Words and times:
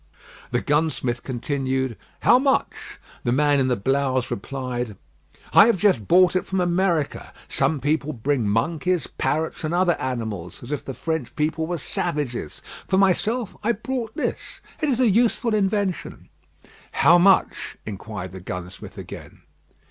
The 0.49 0.61
gunsmith 0.61 1.21
continued 1.21 1.95
"How 2.21 2.39
much?" 2.39 2.97
The 3.23 3.31
man 3.31 3.59
in 3.59 3.67
the 3.67 3.75
blouse 3.75 4.31
replied 4.31 4.97
"I 5.53 5.67
have 5.67 5.77
just 5.77 6.07
brought 6.07 6.35
it 6.35 6.43
from 6.47 6.59
America. 6.59 7.31
Some 7.47 7.79
people 7.79 8.11
bring 8.11 8.49
monkeys, 8.49 9.05
parrots, 9.05 9.63
and 9.63 9.75
other 9.75 9.93
animals, 10.01 10.63
as 10.63 10.71
if 10.71 10.83
the 10.83 10.95
French 10.95 11.35
people 11.35 11.67
were 11.67 11.77
savages. 11.77 12.63
For 12.87 12.97
myself 12.97 13.55
I 13.63 13.73
brought 13.73 14.15
this. 14.15 14.59
It 14.81 14.89
is 14.89 14.99
a 14.99 15.07
useful 15.07 15.53
invention." 15.53 16.29
"How 16.93 17.19
much?" 17.19 17.77
inquired 17.85 18.31
the 18.31 18.39
gunsmith 18.39 18.97
again. 18.97 19.41